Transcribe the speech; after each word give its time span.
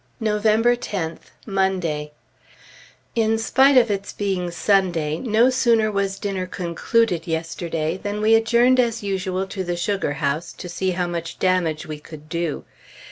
November 0.19 0.75
10th, 0.75 1.29
Monday. 1.45 2.11
In 3.13 3.37
spite 3.37 3.77
of 3.77 3.91
its 3.91 4.11
being 4.11 4.49
Sunday, 4.49 5.19
no 5.19 5.51
sooner 5.51 5.91
was 5.91 6.17
dinner 6.17 6.47
concluded 6.47 7.27
yesterday 7.27 7.97
than 8.01 8.19
we 8.19 8.33
adjourned, 8.33 8.79
as 8.79 9.03
usual, 9.03 9.45
to 9.45 9.63
the 9.63 9.77
sugar 9.77 10.13
house 10.13 10.53
to 10.53 10.67
see 10.67 10.89
how 10.89 11.05
much 11.05 11.37
damage 11.37 11.85
we 11.85 11.99
could 11.99 12.29
do. 12.29 12.65